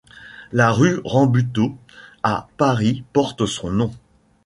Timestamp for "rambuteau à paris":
1.05-3.03